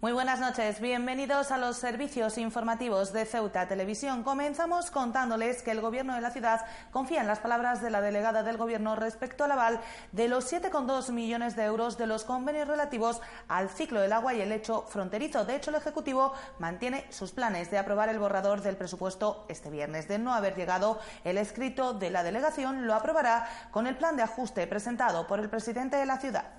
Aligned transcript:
Muy 0.00 0.12
buenas 0.12 0.38
noches, 0.38 0.80
bienvenidos 0.80 1.50
a 1.50 1.58
los 1.58 1.76
servicios 1.76 2.38
informativos 2.38 3.12
de 3.12 3.24
Ceuta 3.24 3.66
Televisión. 3.66 4.22
Comenzamos 4.22 4.92
contándoles 4.92 5.60
que 5.60 5.72
el 5.72 5.80
Gobierno 5.80 6.14
de 6.14 6.20
la 6.20 6.30
ciudad 6.30 6.64
confía 6.92 7.20
en 7.20 7.26
las 7.26 7.40
palabras 7.40 7.82
de 7.82 7.90
la 7.90 8.00
delegada 8.00 8.44
del 8.44 8.58
Gobierno 8.58 8.94
respecto 8.94 9.42
al 9.42 9.50
aval 9.50 9.80
de 10.12 10.28
los 10.28 10.52
7,2 10.52 11.10
millones 11.10 11.56
de 11.56 11.64
euros 11.64 11.98
de 11.98 12.06
los 12.06 12.22
convenios 12.22 12.68
relativos 12.68 13.20
al 13.48 13.70
ciclo 13.70 14.00
del 14.00 14.12
agua 14.12 14.34
y 14.34 14.40
el 14.40 14.50
lecho 14.50 14.82
fronterizo. 14.82 15.44
De 15.44 15.56
hecho, 15.56 15.70
el 15.70 15.76
Ejecutivo 15.78 16.32
mantiene 16.60 17.04
sus 17.10 17.32
planes 17.32 17.68
de 17.72 17.78
aprobar 17.78 18.08
el 18.08 18.20
borrador 18.20 18.62
del 18.62 18.76
presupuesto 18.76 19.46
este 19.48 19.68
viernes. 19.68 20.06
De 20.06 20.20
no 20.20 20.32
haber 20.32 20.54
llegado 20.54 21.00
el 21.24 21.38
escrito 21.38 21.92
de 21.92 22.10
la 22.10 22.22
delegación, 22.22 22.86
lo 22.86 22.94
aprobará 22.94 23.48
con 23.72 23.88
el 23.88 23.96
plan 23.96 24.14
de 24.14 24.22
ajuste 24.22 24.64
presentado 24.68 25.26
por 25.26 25.40
el 25.40 25.50
presidente 25.50 25.96
de 25.96 26.06
la 26.06 26.18
ciudad. 26.18 26.57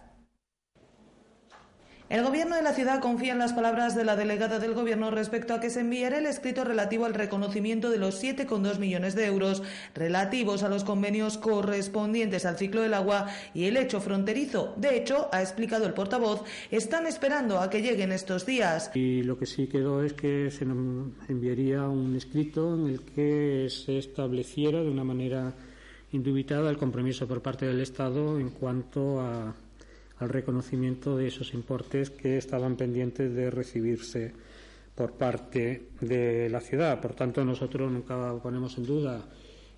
El 2.10 2.24
Gobierno 2.24 2.56
de 2.56 2.64
la 2.64 2.74
ciudad 2.74 3.02
confía 3.02 3.34
en 3.34 3.38
las 3.38 3.54
palabras 3.54 3.96
de 3.96 4.04
la 4.04 4.16
delegada 4.16 4.58
del 4.58 4.74
Gobierno 4.74 5.12
respecto 5.12 5.54
a 5.54 5.60
que 5.60 5.70
se 5.70 5.82
enviará 5.82 6.18
el 6.18 6.26
escrito 6.26 6.64
relativo 6.64 7.06
al 7.06 7.14
reconocimiento 7.14 7.92
de 7.92 8.00
los 8.00 8.24
7,2 8.24 8.80
millones 8.80 9.14
de 9.14 9.28
euros 9.28 9.62
relativos 9.94 10.64
a 10.64 10.70
los 10.70 10.84
convenios 10.84 11.38
correspondientes 11.38 12.48
al 12.48 12.58
ciclo 12.58 12.82
del 12.82 12.96
agua 12.96 13.28
y 13.54 13.66
el 13.66 13.78
hecho 13.78 14.02
fronterizo. 14.02 14.74
De 14.76 14.98
hecho, 14.98 15.30
ha 15.32 15.44
explicado 15.44 15.86
el 15.86 15.94
portavoz, 15.94 16.42
están 16.72 17.06
esperando 17.06 17.60
a 17.60 17.70
que 17.70 17.84
lleguen 17.84 18.12
estos 18.12 18.44
días. 18.44 18.90
Y 18.96 19.22
lo 19.22 19.38
que 19.38 19.46
sí 19.46 19.68
quedó 19.68 20.02
es 20.02 20.14
que 20.14 20.50
se 20.50 20.64
enviaría 20.64 21.88
un 21.88 22.16
escrito 22.16 22.74
en 22.74 22.88
el 22.88 23.02
que 23.02 23.68
se 23.70 24.00
estableciera 24.00 24.82
de 24.82 24.90
una 24.90 25.04
manera 25.04 25.54
indubitada 26.12 26.72
el 26.72 26.78
compromiso 26.78 27.28
por 27.28 27.44
parte 27.44 27.68
del 27.68 27.82
Estado 27.82 28.40
en 28.40 28.50
cuanto 28.50 29.22
a 29.22 29.54
al 30.20 30.30
reconocimiento 30.30 31.18
de 31.18 31.28
esos 31.28 31.54
importes 31.54 32.10
que 32.10 32.38
estaban 32.38 32.76
pendientes 32.76 33.34
de 33.34 33.50
recibirse 33.50 34.34
por 34.96 35.14
parte 35.14 35.84
de 36.02 36.50
la 36.50 36.60
ciudad. 36.60 37.00
Por 37.00 37.14
tanto, 37.14 37.44
nosotros 37.46 37.92
nunca 37.92 38.38
ponemos 38.44 38.78
en 38.78 38.86
duda, 38.86 39.26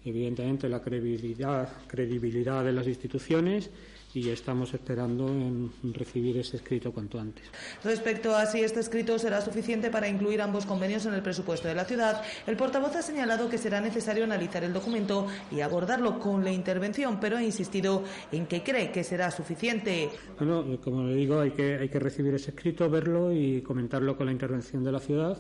evidentemente, 0.04 0.68
la 0.68 0.82
credibilidad, 0.82 1.70
credibilidad 1.88 2.66
de 2.66 2.74
las 2.74 2.88
instituciones 2.88 3.70
y 4.14 4.30
estamos 4.30 4.74
esperando 4.74 5.28
en 5.28 5.72
recibir 5.94 6.38
ese 6.38 6.58
escrito 6.58 6.92
cuanto 6.92 7.20
antes. 7.20 7.46
Respecto 7.84 8.36
a 8.36 8.46
si 8.46 8.62
este 8.62 8.80
escrito 8.80 9.18
será 9.18 9.42
suficiente 9.42 9.90
para 9.90 10.08
incluir 10.08 10.42
ambos 10.42 10.66
convenios 10.66 11.06
en 11.06 11.14
el 11.14 11.22
presupuesto 11.22 11.68
de 11.68 11.76
la 11.76 11.86
ciudad, 11.86 12.22
el 12.48 12.58
portavoz 12.58 12.96
ha 12.96 13.02
señalado 13.02 13.50
que 13.50 13.58
será 13.58 13.80
necesario 13.80 14.24
analizar 14.24 14.64
el 14.64 14.74
documento 14.74 15.28
y 15.52 15.62
abordarlo 15.62 16.20
con 16.20 16.44
la 16.44 16.52
intervención, 16.52 17.20
pero 17.20 17.38
ha 17.38 17.44
insistido 17.44 18.04
en 18.32 18.46
que 18.48 18.64
cree 18.64 18.92
que 18.92 19.04
será 19.04 19.32
suficiente. 19.32 20.10
Bueno, 20.38 20.80
como 20.84 21.04
le 21.04 21.16
digo, 21.16 21.40
hay 21.40 21.52
que, 21.52 21.76
hay 21.76 21.90
que 21.90 22.00
recibir 22.00 22.34
ese 22.34 22.52
escrito, 22.52 22.90
verlo 22.90 23.32
y 23.32 23.62
comentarlo 23.62 24.18
con 24.18 24.26
la 24.26 24.32
intervención 24.32 24.84
de 24.84 24.92
la 24.92 25.00
ciudad. 25.00 25.38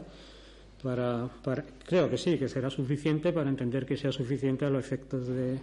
Para, 0.81 1.29
para, 1.43 1.63
creo 1.85 2.09
que 2.09 2.17
sí, 2.17 2.39
que 2.39 2.49
será 2.49 2.71
suficiente 2.71 3.31
para 3.31 3.49
entender 3.49 3.85
que 3.85 3.97
sea 3.97 4.11
suficiente 4.11 4.65
a 4.65 4.69
los 4.71 4.83
efectos 4.83 5.27
de, 5.27 5.59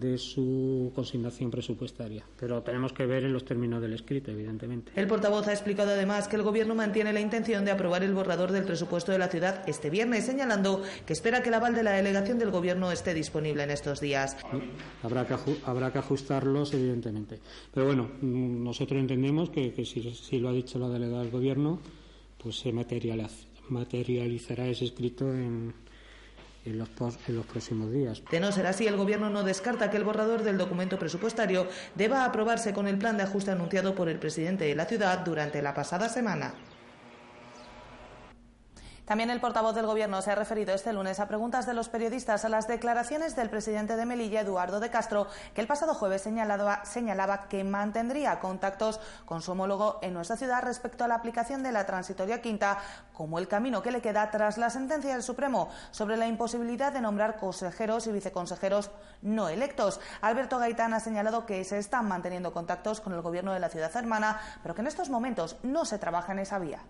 de 0.00 0.18
su 0.18 0.92
consignación 0.94 1.50
presupuestaria. 1.50 2.24
Pero 2.38 2.62
tenemos 2.62 2.92
que 2.92 3.06
ver 3.06 3.24
en 3.24 3.32
los 3.32 3.44
términos 3.44 3.80
del 3.80 3.92
escrito, 3.92 4.30
evidentemente. 4.30 4.92
El 4.96 5.06
portavoz 5.06 5.48
ha 5.48 5.52
explicado 5.52 5.90
además 5.90 6.28
que 6.28 6.36
el 6.36 6.42
Gobierno 6.42 6.74
mantiene 6.74 7.12
la 7.12 7.20
intención 7.20 7.64
de 7.64 7.70
aprobar 7.70 8.02
el 8.02 8.14
borrador 8.14 8.52
del 8.52 8.64
presupuesto 8.64 9.12
de 9.12 9.18
la 9.18 9.28
ciudad 9.28 9.62
este 9.68 9.90
viernes, 9.90 10.26
señalando 10.26 10.82
que 11.06 11.12
espera 11.12 11.42
que 11.42 11.48
el 11.48 11.54
aval 11.54 11.74
de 11.74 11.82
la 11.82 11.92
delegación 11.92 12.38
del 12.38 12.50
Gobierno 12.50 12.90
esté 12.90 13.14
disponible 13.14 13.62
en 13.62 13.70
estos 13.70 14.00
días. 14.00 14.36
Habrá 15.02 15.26
que, 15.26 15.36
habrá 15.64 15.92
que 15.92 15.98
ajustarlos, 15.98 16.74
evidentemente. 16.74 17.40
Pero 17.72 17.86
bueno, 17.86 18.10
nosotros 18.22 19.00
entendemos 19.00 19.50
que, 19.50 19.72
si, 19.84 20.02
si, 20.14 20.38
lo 20.38 20.48
ha 20.48 20.52
dicho 20.52 20.78
la 20.78 20.88
delegada 20.88 21.22
del 21.22 21.30
Gobierno, 21.30 21.80
pues 22.42 22.56
se 22.56 22.72
materializará 22.72 24.66
ese 24.68 24.84
escrito 24.84 25.32
en 25.32 25.83
en 26.64 26.78
los, 26.78 26.88
próximos 26.88 27.92
días. 27.92 28.22
De 28.30 28.40
no 28.40 28.50
ser 28.52 28.66
así, 28.66 28.86
el 28.86 28.96
Gobierno 28.96 29.30
no 29.30 29.42
descarta 29.42 29.90
que 29.90 29.96
el 29.96 30.04
borrador 30.04 30.42
del 30.42 30.58
documento 30.58 30.98
presupuestario 30.98 31.66
deba 31.94 32.24
aprobarse 32.24 32.72
con 32.72 32.86
el 32.86 32.98
plan 32.98 33.16
de 33.16 33.24
ajuste 33.24 33.50
anunciado 33.50 33.94
por 33.94 34.08
el 34.08 34.18
presidente 34.18 34.64
de 34.64 34.74
la 34.74 34.86
ciudad 34.86 35.18
durante 35.24 35.62
la 35.62 35.74
pasada 35.74 36.08
semana. 36.08 36.54
También 39.04 39.28
el 39.28 39.40
portavoz 39.40 39.74
del 39.74 39.84
Gobierno 39.84 40.22
se 40.22 40.30
ha 40.30 40.34
referido 40.34 40.74
este 40.74 40.92
lunes 40.94 41.20
a 41.20 41.28
preguntas 41.28 41.66
de 41.66 41.74
los 41.74 41.90
periodistas 41.90 42.46
a 42.46 42.48
las 42.48 42.66
declaraciones 42.66 43.36
del 43.36 43.50
presidente 43.50 43.96
de 43.96 44.06
Melilla, 44.06 44.40
Eduardo 44.40 44.80
de 44.80 44.88
Castro, 44.88 45.26
que 45.54 45.60
el 45.60 45.66
pasado 45.66 45.92
jueves 45.92 46.22
señalaba, 46.22 47.48
que 47.48 47.64
mantendría 47.64 48.40
contactos 48.40 49.00
con 49.26 49.42
su 49.42 49.52
homólogo 49.52 49.98
en 50.00 50.14
nuestra 50.14 50.38
ciudad 50.38 50.62
respecto 50.62 51.04
a 51.04 51.08
la 51.08 51.16
aplicación 51.16 51.62
de 51.62 51.72
la 51.72 51.84
transitoria 51.84 52.40
quinta 52.40 52.78
como 53.12 53.38
el 53.38 53.46
camino 53.46 53.82
que 53.82 53.90
le 53.90 54.00
queda 54.00 54.30
tras 54.30 54.56
la 54.56 54.70
sentencia 54.70 55.12
del 55.12 55.22
Supremo 55.22 55.68
sobre 55.90 56.16
la 56.16 56.26
imposibilidad 56.26 56.90
de 56.90 57.02
nombrar 57.02 57.36
consejeros 57.36 58.06
y 58.06 58.12
viceconsejeros 58.12 58.90
no 59.20 59.50
electos. 59.50 60.00
Alberto 60.22 60.58
Gaitán 60.58 60.94
ha 60.94 61.00
señalado 61.00 61.44
que 61.44 61.62
se 61.64 61.76
están 61.76 62.08
manteniendo 62.08 62.54
contactos 62.54 63.02
con 63.02 63.12
el 63.12 63.20
Gobierno 63.20 63.52
de 63.52 63.60
la 63.60 63.68
ciudad 63.68 63.94
hermana, 63.94 64.40
pero 64.62 64.74
que 64.74 64.80
en 64.80 64.86
estos 64.86 65.10
momentos 65.10 65.56
no 65.62 65.84
se 65.84 65.98
trabaja 65.98 66.32
en 66.32 66.38
esa 66.38 66.58
vía. 66.58 66.80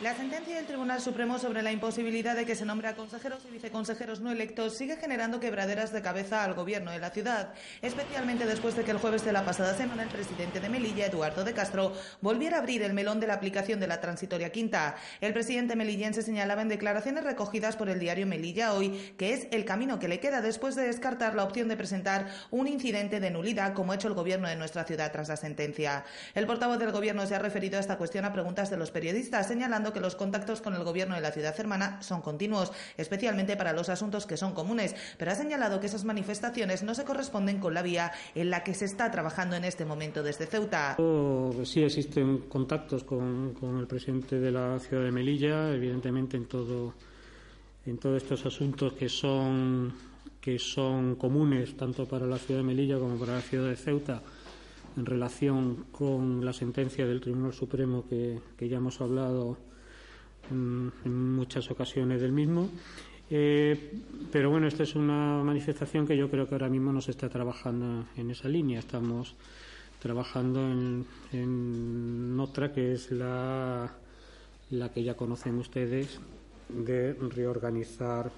La 0.00 0.14
sentencia 0.14 0.54
del 0.54 0.66
Tribunal 0.66 1.00
Supremo 1.00 1.40
sobre 1.40 1.60
la 1.60 1.72
imposibilidad 1.72 2.36
de 2.36 2.46
que 2.46 2.54
se 2.54 2.64
nombre 2.64 2.86
a 2.86 2.94
consejeros 2.94 3.42
y 3.48 3.50
viceconsejeros 3.50 4.20
no 4.20 4.30
electos 4.30 4.76
sigue 4.76 4.96
generando 4.96 5.40
quebraderas 5.40 5.92
de 5.92 6.02
cabeza 6.02 6.44
al 6.44 6.54
gobierno 6.54 6.92
de 6.92 7.00
la 7.00 7.10
ciudad, 7.10 7.52
especialmente 7.82 8.46
después 8.46 8.76
de 8.76 8.84
que 8.84 8.92
el 8.92 8.98
jueves 8.98 9.24
de 9.24 9.32
la 9.32 9.44
pasada 9.44 9.76
semana 9.76 10.04
el 10.04 10.08
presidente 10.08 10.60
de 10.60 10.68
Melilla, 10.68 11.06
Eduardo 11.06 11.42
de 11.42 11.52
Castro, 11.52 11.94
volviera 12.20 12.58
a 12.58 12.60
abrir 12.60 12.82
el 12.82 12.92
melón 12.92 13.18
de 13.18 13.26
la 13.26 13.34
aplicación 13.34 13.80
de 13.80 13.88
la 13.88 14.00
transitoria 14.00 14.52
quinta. 14.52 14.94
El 15.20 15.32
presidente 15.32 15.74
melillense 15.74 16.22
señalaba 16.22 16.62
en 16.62 16.68
declaraciones 16.68 17.24
recogidas 17.24 17.74
por 17.74 17.88
el 17.88 17.98
diario 17.98 18.24
Melilla 18.24 18.74
hoy 18.74 18.90
que 19.18 19.34
es 19.34 19.48
el 19.50 19.64
camino 19.64 19.98
que 19.98 20.06
le 20.06 20.20
queda 20.20 20.40
después 20.40 20.76
de 20.76 20.86
descartar 20.86 21.34
la 21.34 21.42
opción 21.42 21.66
de 21.66 21.76
presentar 21.76 22.28
un 22.52 22.68
incidente 22.68 23.18
de 23.18 23.32
nulidad 23.32 23.74
como 23.74 23.90
ha 23.90 23.96
hecho 23.96 24.06
el 24.06 24.14
gobierno 24.14 24.46
de 24.46 24.54
nuestra 24.54 24.84
ciudad 24.84 25.10
tras 25.10 25.28
la 25.28 25.36
sentencia. 25.36 26.04
El 26.36 26.46
portavoz 26.46 26.78
del 26.78 26.92
gobierno 26.92 27.26
se 27.26 27.34
ha 27.34 27.40
referido 27.40 27.78
a 27.78 27.80
esta 27.80 27.98
cuestión 27.98 28.24
a 28.24 28.32
preguntas 28.32 28.70
de 28.70 28.76
los 28.76 28.92
periodistas, 28.92 29.48
señalando 29.48 29.87
que 29.92 30.00
los 30.00 30.16
contactos 30.16 30.60
con 30.60 30.74
el 30.74 30.84
gobierno 30.84 31.14
de 31.14 31.20
la 31.20 31.32
ciudad 31.32 31.58
hermana 31.58 32.00
son 32.02 32.20
continuos, 32.20 32.72
especialmente 32.96 33.56
para 33.56 33.72
los 33.72 33.88
asuntos 33.88 34.26
que 34.26 34.36
son 34.36 34.52
comunes, 34.52 34.94
pero 35.16 35.32
ha 35.32 35.34
señalado 35.34 35.80
que 35.80 35.86
esas 35.86 36.04
manifestaciones 36.04 36.82
no 36.82 36.94
se 36.94 37.04
corresponden 37.04 37.58
con 37.58 37.74
la 37.74 37.82
vía 37.82 38.12
en 38.34 38.50
la 38.50 38.62
que 38.64 38.74
se 38.74 38.84
está 38.84 39.10
trabajando 39.10 39.56
en 39.56 39.64
este 39.64 39.84
momento 39.84 40.22
desde 40.22 40.46
Ceuta. 40.46 40.96
Sí 41.64 41.82
existen 41.82 42.38
contactos 42.48 43.04
con, 43.04 43.56
el 43.78 43.86
presidente 43.86 44.38
de 44.38 44.50
la 44.50 44.78
ciudad 44.78 45.04
de 45.04 45.12
Melilla, 45.12 45.72
evidentemente 45.72 46.36
en 46.36 46.46
todo 46.46 46.94
en 47.86 47.96
todos 47.96 48.22
estos 48.22 48.44
asuntos 48.44 48.92
que 48.92 49.08
son 49.08 49.92
que 50.40 50.58
son 50.58 51.16
comunes 51.16 51.74
tanto 51.76 52.06
para 52.06 52.26
la 52.26 52.36
ciudad 52.36 52.60
de 52.60 52.66
Melilla 52.66 52.98
como 52.98 53.18
para 53.18 53.34
la 53.34 53.40
ciudad 53.40 53.68
de 53.68 53.76
Ceuta 53.76 54.22
en 54.96 55.06
relación 55.06 55.86
con 55.92 56.44
la 56.44 56.52
sentencia 56.52 57.06
del 57.06 57.20
Tribunal 57.20 57.52
Supremo 57.52 58.04
que, 58.08 58.40
que 58.56 58.68
ya 58.68 58.76
hemos 58.76 59.00
hablado 59.00 59.56
en, 60.50 60.92
muchas 61.36 61.70
ocasiones 61.70 62.20
del 62.20 62.32
mismo. 62.32 62.68
Eh, 63.30 63.92
pero 64.32 64.50
bueno, 64.50 64.66
esta 64.66 64.82
es 64.82 64.94
una 64.94 65.42
manifestación 65.42 66.06
que 66.06 66.16
yo 66.16 66.30
creo 66.30 66.48
que 66.48 66.54
ahora 66.54 66.68
mismo 66.68 66.92
no 66.92 67.00
se 67.00 67.10
está 67.10 67.28
trabajando 67.28 68.06
en 68.16 68.30
esa 68.30 68.48
línea. 68.48 68.78
Estamos 68.78 69.34
trabajando 70.00 70.60
en, 71.32 72.36
otra 72.38 72.72
que 72.72 72.92
es 72.92 73.10
la, 73.10 73.92
la 74.70 74.88
que 74.90 75.02
ya 75.02 75.14
conocen 75.14 75.58
ustedes 75.58 76.20
de 76.68 77.14
reorganizar 77.14 78.30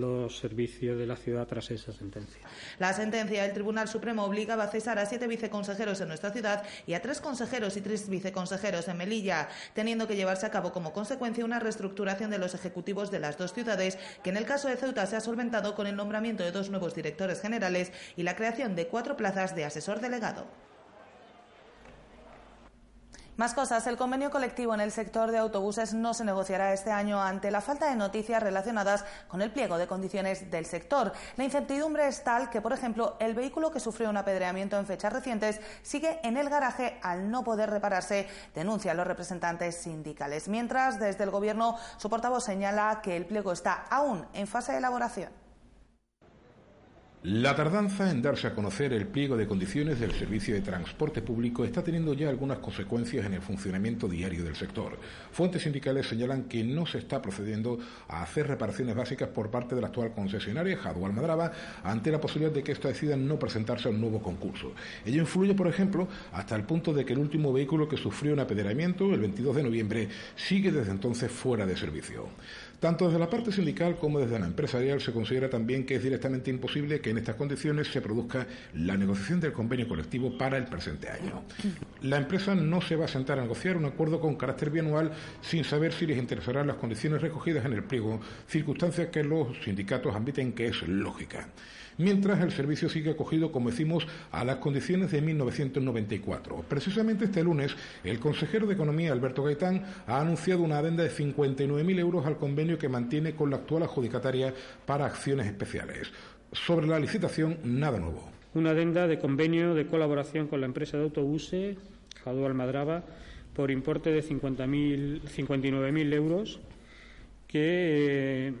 los 0.00 0.38
servicios 0.38 0.98
de 0.98 1.06
la 1.06 1.16
ciudad 1.16 1.46
tras 1.46 1.70
esa 1.70 1.92
sentencia. 1.92 2.40
La 2.78 2.92
sentencia 2.92 3.42
del 3.42 3.52
Tribunal 3.52 3.88
Supremo 3.88 4.24
obligaba 4.24 4.64
a 4.64 4.68
cesar 4.68 4.98
a 4.98 5.06
siete 5.06 5.26
viceconsejeros 5.26 6.00
en 6.00 6.08
nuestra 6.08 6.30
ciudad 6.30 6.64
y 6.86 6.94
a 6.94 7.02
tres 7.02 7.20
consejeros 7.20 7.76
y 7.76 7.80
tres 7.80 8.08
viceconsejeros 8.08 8.88
en 8.88 8.96
Melilla, 8.96 9.48
teniendo 9.74 10.06
que 10.06 10.16
llevarse 10.16 10.46
a 10.46 10.50
cabo 10.50 10.72
como 10.72 10.92
consecuencia 10.92 11.44
una 11.44 11.60
reestructuración 11.60 12.30
de 12.30 12.38
los 12.38 12.54
ejecutivos 12.54 13.10
de 13.10 13.20
las 13.20 13.38
dos 13.38 13.52
ciudades, 13.52 13.98
que 14.22 14.30
en 14.30 14.36
el 14.36 14.44
caso 14.44 14.68
de 14.68 14.76
Ceuta 14.76 15.06
se 15.06 15.16
ha 15.16 15.20
solventado 15.20 15.74
con 15.74 15.86
el 15.86 15.96
nombramiento 15.96 16.44
de 16.44 16.52
dos 16.52 16.70
nuevos 16.70 16.94
directores 16.94 17.40
generales 17.40 17.92
y 18.16 18.22
la 18.22 18.36
creación 18.36 18.76
de 18.76 18.86
cuatro 18.88 19.16
plazas 19.16 19.54
de 19.54 19.64
asesor 19.64 20.00
delegado. 20.00 20.65
Más 23.36 23.52
cosas. 23.52 23.86
El 23.86 23.98
convenio 23.98 24.30
colectivo 24.30 24.72
en 24.72 24.80
el 24.80 24.90
sector 24.90 25.30
de 25.30 25.36
autobuses 25.36 25.92
no 25.92 26.14
se 26.14 26.24
negociará 26.24 26.72
este 26.72 26.90
año 26.90 27.20
ante 27.20 27.50
la 27.50 27.60
falta 27.60 27.90
de 27.90 27.94
noticias 27.94 28.42
relacionadas 28.42 29.04
con 29.28 29.42
el 29.42 29.52
pliego 29.52 29.76
de 29.76 29.86
condiciones 29.86 30.50
del 30.50 30.64
sector. 30.64 31.12
La 31.36 31.44
incertidumbre 31.44 32.08
es 32.08 32.24
tal 32.24 32.48
que, 32.48 32.62
por 32.62 32.72
ejemplo, 32.72 33.18
el 33.20 33.34
vehículo 33.34 33.70
que 33.70 33.78
sufrió 33.78 34.08
un 34.08 34.16
apedreamiento 34.16 34.78
en 34.78 34.86
fechas 34.86 35.12
recientes 35.12 35.60
sigue 35.82 36.18
en 36.22 36.38
el 36.38 36.48
garaje 36.48 36.98
al 37.02 37.30
no 37.30 37.44
poder 37.44 37.68
repararse, 37.68 38.26
denuncian 38.54 38.96
los 38.96 39.06
representantes 39.06 39.82
sindicales. 39.82 40.48
Mientras, 40.48 40.98
desde 40.98 41.24
el 41.24 41.30
Gobierno, 41.30 41.76
su 41.98 42.08
portavoz 42.08 42.42
señala 42.42 43.02
que 43.02 43.18
el 43.18 43.26
pliego 43.26 43.52
está 43.52 43.84
aún 43.90 44.26
en 44.32 44.46
fase 44.46 44.72
de 44.72 44.78
elaboración. 44.78 45.45
La 47.28 47.56
tardanza 47.56 48.08
en 48.08 48.22
darse 48.22 48.46
a 48.46 48.54
conocer 48.54 48.92
el 48.92 49.08
pliego 49.08 49.36
de 49.36 49.48
condiciones 49.48 49.98
del 49.98 50.12
servicio 50.12 50.54
de 50.54 50.60
transporte 50.60 51.22
público 51.22 51.64
está 51.64 51.82
teniendo 51.82 52.14
ya 52.14 52.28
algunas 52.28 52.58
consecuencias 52.58 53.26
en 53.26 53.34
el 53.34 53.42
funcionamiento 53.42 54.06
diario 54.06 54.44
del 54.44 54.54
sector. 54.54 54.96
Fuentes 55.32 55.62
sindicales 55.62 56.06
señalan 56.06 56.44
que 56.44 56.62
no 56.62 56.86
se 56.86 56.98
está 56.98 57.20
procediendo 57.20 57.80
a 58.06 58.22
hacer 58.22 58.46
reparaciones 58.46 58.94
básicas 58.94 59.28
por 59.30 59.50
parte 59.50 59.74
de 59.74 59.80
la 59.80 59.88
actual 59.88 60.12
concesionaria, 60.14 60.76
Jadwal 60.76 61.14
Madraba, 61.14 61.50
ante 61.82 62.12
la 62.12 62.20
posibilidad 62.20 62.54
de 62.54 62.62
que 62.62 62.70
ésta 62.70 62.86
decida 62.86 63.16
no 63.16 63.40
presentarse 63.40 63.88
a 63.88 63.90
un 63.90 64.00
nuevo 64.00 64.22
concurso. 64.22 64.74
Ello 65.04 65.22
influye, 65.22 65.54
por 65.54 65.66
ejemplo, 65.66 66.06
hasta 66.30 66.54
el 66.54 66.62
punto 66.62 66.94
de 66.94 67.04
que 67.04 67.14
el 67.14 67.18
último 67.18 67.52
vehículo 67.52 67.88
que 67.88 67.96
sufrió 67.96 68.34
un 68.34 68.38
apedreamiento, 68.38 69.12
el 69.12 69.18
22 69.18 69.56
de 69.56 69.62
noviembre, 69.64 70.08
sigue 70.36 70.70
desde 70.70 70.92
entonces 70.92 71.32
fuera 71.32 71.66
de 71.66 71.76
servicio. 71.76 72.28
Tanto 72.80 73.06
desde 73.06 73.18
la 73.18 73.30
parte 73.30 73.52
sindical 73.52 73.96
como 73.96 74.20
desde 74.20 74.38
la 74.38 74.46
empresarial 74.46 75.00
se 75.00 75.12
considera 75.12 75.48
también 75.48 75.86
que 75.86 75.94
es 75.94 76.02
directamente 76.02 76.50
imposible 76.50 77.00
que 77.00 77.10
en 77.10 77.18
estas 77.18 77.36
condiciones 77.36 77.88
se 77.88 78.02
produzca 78.02 78.46
la 78.74 78.96
negociación 78.96 79.40
del 79.40 79.52
convenio 79.52 79.88
colectivo 79.88 80.36
para 80.36 80.58
el 80.58 80.64
presente 80.64 81.08
año. 81.08 81.42
La 82.02 82.18
empresa 82.18 82.54
no 82.54 82.82
se 82.82 82.96
va 82.96 83.06
a 83.06 83.08
sentar 83.08 83.38
a 83.38 83.42
negociar 83.42 83.76
un 83.76 83.86
acuerdo 83.86 84.20
con 84.20 84.36
carácter 84.36 84.70
bianual 84.70 85.12
sin 85.40 85.64
saber 85.64 85.92
si 85.92 86.06
les 86.06 86.18
interesarán 86.18 86.66
las 86.66 86.76
condiciones 86.76 87.22
recogidas 87.22 87.64
en 87.64 87.72
el 87.72 87.84
pliego, 87.84 88.20
circunstancia 88.46 89.10
que 89.10 89.24
los 89.24 89.56
sindicatos 89.64 90.14
admiten 90.14 90.52
que 90.52 90.66
es 90.66 90.86
lógica 90.86 91.48
mientras 91.98 92.40
el 92.40 92.52
servicio 92.52 92.88
sigue 92.88 93.10
acogido, 93.10 93.52
como 93.52 93.70
decimos, 93.70 94.06
a 94.30 94.44
las 94.44 94.56
condiciones 94.56 95.10
de 95.10 95.22
1994. 95.22 96.64
Precisamente 96.68 97.26
este 97.26 97.42
lunes, 97.42 97.74
el 98.04 98.18
consejero 98.18 98.66
de 98.66 98.74
Economía, 98.74 99.12
Alberto 99.12 99.42
Gaitán, 99.42 99.84
ha 100.06 100.20
anunciado 100.20 100.62
una 100.62 100.78
adenda 100.78 101.02
de 101.02 101.10
59.000 101.10 101.98
euros 101.98 102.26
al 102.26 102.36
convenio 102.36 102.65
que 102.76 102.88
mantiene 102.88 103.34
con 103.34 103.50
la 103.50 103.58
actual 103.58 103.84
adjudicataria 103.84 104.52
para 104.84 105.06
acciones 105.06 105.46
especiales. 105.46 106.10
Sobre 106.52 106.88
la 106.88 106.98
licitación, 106.98 107.58
nada 107.62 107.98
nuevo. 107.98 108.28
Una 108.54 108.70
adenda 108.70 109.06
de 109.06 109.18
convenio 109.18 109.74
de 109.74 109.86
colaboración 109.86 110.48
con 110.48 110.60
la 110.60 110.66
empresa 110.66 110.96
de 110.96 111.04
autobuses, 111.04 111.76
Jadú 112.24 112.44
Almadraba, 112.46 113.04
por 113.54 113.70
importe 113.70 114.10
de 114.10 114.22
59.000 114.22 116.12
euros 116.14 116.60
que 117.46 118.48
eh, 118.48 118.52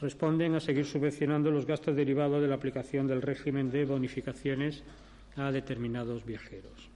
responden 0.00 0.54
a 0.54 0.60
seguir 0.60 0.84
subvencionando 0.84 1.50
los 1.50 1.66
gastos 1.66 1.94
derivados 1.94 2.42
de 2.42 2.48
la 2.48 2.56
aplicación 2.56 3.06
del 3.06 3.22
régimen 3.22 3.70
de 3.70 3.84
bonificaciones 3.84 4.82
a 5.36 5.52
determinados 5.52 6.24
viajeros. 6.24 6.93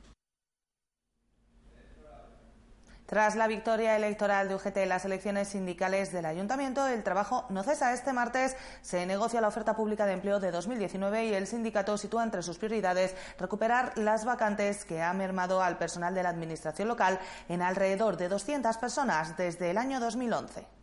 Tras 3.09 3.37
la 3.37 3.47
victoria 3.47 3.97
electoral 3.97 4.49
de 4.49 4.55
UGT 4.55 4.77
en 4.77 4.91
las 4.91 5.07
elecciones 5.07 5.49
sindicales 5.49 6.13
del 6.13 6.27
Ayuntamiento, 6.27 6.87
el 6.87 7.03
trabajo 7.03 7.47
no 7.49 7.63
cesa. 7.63 7.95
Este 7.95 8.13
martes 8.13 8.55
se 8.83 9.07
negocia 9.07 9.41
la 9.41 9.49
oferta 9.49 9.75
pública 9.75 10.05
de 10.05 10.13
empleo 10.13 10.41
de 10.41 10.51
2019 10.51 11.25
y 11.25 11.33
el 11.33 11.47
sindicato 11.47 11.97
sitúa 11.97 12.23
entre 12.23 12.43
sus 12.43 12.59
prioridades 12.59 13.15
recuperar 13.39 13.97
las 13.97 14.27
vacantes 14.27 14.85
que 14.85 15.01
ha 15.01 15.15
mermado 15.15 15.63
al 15.63 15.79
personal 15.79 16.15
de 16.15 16.23
la 16.23 16.29
Administración 16.29 16.87
local 16.87 17.19
en 17.49 17.63
alrededor 17.63 18.19
de 18.19 18.29
200 18.29 18.77
personas 18.77 19.39
desde 19.39 19.71
el 19.71 19.79
año 19.79 20.01
2011. 20.01 20.78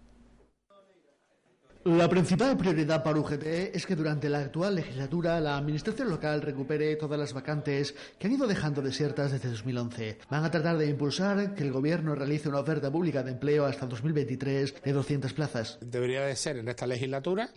La 1.86 2.10
principal 2.10 2.58
prioridad 2.58 3.04
para 3.04 3.20
UGT 3.20 3.76
es 3.76 3.86
que 3.86 3.96
durante 3.96 4.28
la 4.28 4.40
actual 4.40 4.74
legislatura 4.74 5.40
la 5.40 5.56
administración 5.56 6.10
local 6.10 6.42
recupere 6.42 6.96
todas 6.96 7.20
las 7.20 7.32
vacantes 7.32 7.94
que 8.18 8.26
han 8.26 8.34
ido 8.34 8.48
dejando 8.48 8.82
desiertas 8.82 9.32
desde 9.32 9.50
2011. 9.50 10.18
Van 10.28 10.44
a 10.44 10.50
tratar 10.50 10.80
de 10.80 10.88
impulsar 10.88 11.54
que 11.54 11.62
el 11.62 11.72
gobierno 11.72 12.16
realice 12.16 12.50
una 12.50 12.62
oferta 12.62 12.92
pública 12.92 13.22
de 13.22 13.34
empleo 13.34 13.68
hasta 13.68 13.86
2023 13.86 14.82
de 14.82 14.94
200 14.94 15.32
plazas. 15.34 15.78
Debería 15.80 16.26
de 16.26 16.36
ser 16.36 16.58
en 16.58 16.68
esta 16.70 16.88
legislatura 16.88 17.52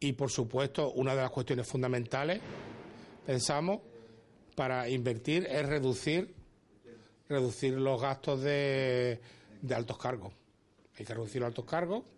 y, 0.00 0.14
por 0.14 0.30
supuesto, 0.30 0.92
una 0.92 1.14
de 1.14 1.20
las 1.20 1.30
cuestiones 1.30 1.68
fundamentales, 1.68 2.40
pensamos, 3.26 3.80
para 4.54 4.88
invertir 4.88 5.46
es 5.46 5.66
reducir, 5.66 6.34
reducir 7.28 7.74
los 7.74 8.00
gastos 8.00 8.40
de, 8.40 9.20
de 9.60 9.74
altos 9.74 9.98
cargos. 9.98 10.32
Hay 10.98 11.04
que 11.04 11.12
reducir 11.12 11.42
los 11.42 11.48
altos 11.48 11.66
cargos 11.66 12.15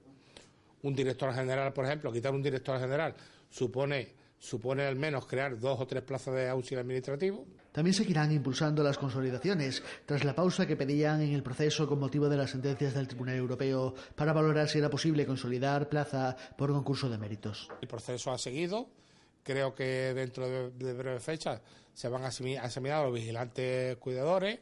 un 0.83 0.95
director 0.95 1.33
general, 1.35 1.73
por 1.73 1.85
ejemplo, 1.85 2.13
quitar 2.13 2.33
un 2.33 2.43
director 2.43 2.79
general 2.79 3.15
supone 3.51 4.19
supone 4.39 4.85
al 4.85 4.97
menos 4.97 5.27
crear 5.27 5.59
dos 5.59 5.81
o 5.81 5.87
tres 5.87 6.03
plazas 6.03 6.35
de 6.35 6.49
auxilio 6.49 6.81
administrativo. 6.81 7.45
También 7.73 7.95
seguirán 7.95 8.33
impulsando 8.33 8.83
las 8.83 8.99
consolidaciones, 8.99 9.83
tras 10.07 10.25
la 10.25 10.35
pausa 10.35 10.67
que 10.67 10.77
pedían 10.77 11.21
en 11.23 11.33
el 11.33 11.43
proceso 11.43 11.87
con 11.87 11.99
motivo 11.99 12.29
de 12.29 12.37
las 12.37 12.51
sentencias 12.51 12.95
del 12.95 13.09
Tribunal 13.09 13.37
Europeo 13.37 13.95
para 14.15 14.33
valorar 14.33 14.69
si 14.69 14.79
era 14.79 14.91
posible 14.91 15.27
consolidar 15.27 15.89
plaza 15.89 16.37
por 16.57 16.71
concurso 16.71 17.09
de 17.09 17.19
méritos. 17.19 17.69
El 17.81 17.89
proceso 17.89 18.33
ha 18.33 18.39
seguido. 18.39 18.89
Creo 19.43 19.75
que 19.75 20.13
dentro 20.15 20.71
de, 20.71 20.93
breve 20.93 21.21
fecha 21.21 21.61
se 21.95 22.09
van 22.09 22.23
a 22.25 22.29
asimilar 22.29 23.05
los 23.05 23.15
vigilantes 23.15 23.97
cuidadores. 23.97 24.61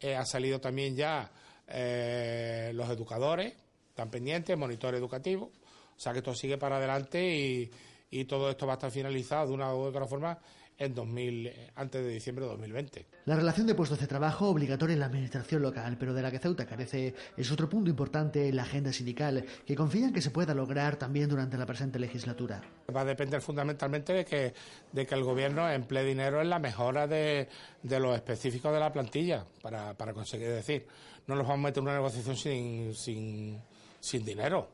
Eh, 0.00 0.14
ha 0.14 0.24
salido 0.24 0.60
también 0.60 0.94
ya 0.94 1.30
eh, 1.66 2.72
los 2.74 2.88
educadores 2.90 3.54
están 3.94 4.10
pendientes, 4.10 4.58
monitor 4.58 4.92
educativo, 4.96 5.52
o 5.96 6.00
sea 6.00 6.12
que 6.12 6.18
esto 6.18 6.34
sigue 6.34 6.58
para 6.58 6.78
adelante 6.78 7.24
y, 7.24 7.70
y 8.10 8.24
todo 8.24 8.50
esto 8.50 8.66
va 8.66 8.72
a 8.72 8.74
estar 8.74 8.90
finalizado 8.90 9.46
de 9.46 9.52
una 9.54 9.72
u 9.72 9.78
otra 9.78 10.04
forma 10.04 10.36
en 10.76 10.92
2000, 10.92 11.52
antes 11.76 12.04
de 12.04 12.10
diciembre 12.10 12.44
de 12.44 12.50
2020. 12.50 13.06
La 13.26 13.36
relación 13.36 13.68
de 13.68 13.76
puestos 13.76 14.00
de 14.00 14.08
trabajo 14.08 14.48
obligatoria 14.48 14.94
en 14.94 14.98
la 14.98 15.06
administración 15.06 15.62
local, 15.62 15.96
pero 15.96 16.12
de 16.12 16.22
la 16.22 16.32
que 16.32 16.40
Ceuta 16.40 16.66
carece, 16.66 17.14
es 17.36 17.52
otro 17.52 17.68
punto 17.68 17.88
importante 17.88 18.48
en 18.48 18.56
la 18.56 18.62
agenda 18.62 18.92
sindical, 18.92 19.44
que 19.64 19.76
confían 19.76 20.12
que 20.12 20.20
se 20.20 20.32
pueda 20.32 20.54
lograr 20.54 20.96
también 20.96 21.28
durante 21.28 21.56
la 21.56 21.66
presente 21.66 22.00
legislatura. 22.00 22.62
Va 22.94 23.02
a 23.02 23.04
depender 23.04 23.40
fundamentalmente 23.40 24.12
de 24.12 24.24
que, 24.24 24.54
de 24.90 25.06
que 25.06 25.14
el 25.14 25.22
Gobierno 25.22 25.70
emplee 25.70 26.04
dinero 26.04 26.40
en 26.40 26.50
la 26.50 26.58
mejora 26.58 27.06
de, 27.06 27.48
de 27.80 28.00
los 28.00 28.16
específicos 28.16 28.72
de 28.72 28.80
la 28.80 28.92
plantilla, 28.92 29.46
para, 29.62 29.94
para 29.94 30.12
conseguir 30.12 30.48
decir, 30.48 30.84
no 31.28 31.36
nos 31.36 31.46
vamos 31.46 31.64
a 31.64 31.68
meter 31.68 31.78
en 31.78 31.84
una 31.84 31.94
negociación 31.94 32.36
sin, 32.36 32.94
sin 32.94 33.62
sin 34.04 34.24
dinero. 34.24 34.68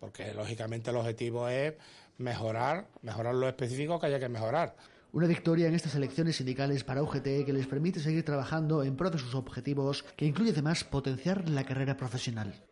Porque 0.00 0.34
lógicamente 0.34 0.90
el 0.90 0.96
objetivo 0.96 1.48
es 1.48 1.74
mejorar, 2.18 2.88
mejorar 3.02 3.34
lo 3.34 3.48
específico 3.48 3.98
que 3.98 4.06
haya 4.06 4.18
que 4.18 4.28
mejorar. 4.28 4.76
Una 5.12 5.26
victoria 5.26 5.68
en 5.68 5.74
estas 5.74 5.94
elecciones 5.94 6.36
sindicales 6.36 6.84
para 6.84 7.02
UGT 7.02 7.46
que 7.46 7.52
les 7.52 7.66
permite 7.66 8.00
seguir 8.00 8.24
trabajando 8.24 8.82
en 8.82 8.96
pro 8.96 9.10
de 9.10 9.18
sus 9.18 9.34
objetivos, 9.34 10.04
que 10.16 10.26
incluye 10.26 10.50
además 10.50 10.84
potenciar 10.84 11.48
la 11.48 11.64
carrera 11.64 11.96
profesional. 11.96 12.67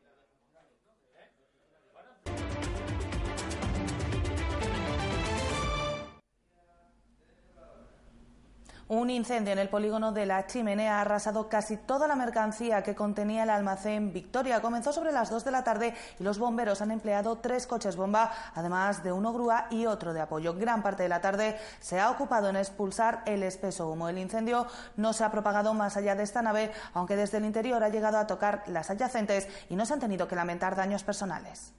Un 8.89 9.11
incendio 9.11 9.53
en 9.53 9.59
el 9.59 9.69
polígono 9.69 10.13
de 10.13 10.27
la 10.27 10.47
chimenea 10.47 10.99
ha 10.99 11.01
arrasado 11.01 11.49
casi 11.49 11.77
toda 11.77 12.07
la 12.07 12.15
mercancía 12.15 12.85
que 12.85 12.95
contenía 12.95 13.43
el 13.43 13.51
almacén 13.51 14.13
Victoria. 14.13 14.63
Comenzó 14.63 14.93
sobre 14.93 15.11
las 15.11 15.29
2 15.29 15.45
de 15.45 15.51
la 15.51 15.65
tarde 15.65 15.93
y 16.21 16.23
los 16.23 16.39
bomberos 16.39 16.81
han 16.83 16.93
empleado 16.93 17.39
tres 17.39 17.67
coches 17.67 17.97
bomba, 17.97 18.31
además 18.55 19.03
de 19.03 19.11
uno 19.11 19.33
grúa 19.33 19.67
y 19.71 19.87
otro 19.87 20.15
de 20.15 20.21
apoyo. 20.21 20.55
Gran 20.55 20.85
parte 20.85 21.03
de 21.03 21.09
la 21.09 21.21
tarde 21.21 21.59
se 21.81 21.99
ha 21.99 22.13
ocupado 22.13 22.49
en 22.49 22.55
expulsar 22.55 23.25
el 23.27 23.43
espeso 23.43 23.91
humo. 23.91 24.09
El 24.09 24.19
incendio 24.19 24.69
no 24.97 25.13
se 25.13 25.25
ha 25.25 25.33
propagado 25.33 25.75
más 25.75 25.97
allá 25.97 26.15
de 26.15 26.23
esta 26.23 26.43
nave, 26.43 26.71
aunque 26.95 27.17
desde 27.17 27.39
el 27.39 27.45
interior 27.45 27.83
ha 27.83 27.89
llegado 27.89 28.19
a 28.19 28.29
tocar 28.29 28.63
las 28.69 28.89
adyacentes 28.89 29.49
y 29.69 29.75
no 29.75 29.85
se 29.85 29.95
han 29.95 30.01
tenido 30.01 30.29
que 30.29 30.37
lamentar 30.37 30.77
daños 30.77 31.03
personales. 31.03 31.73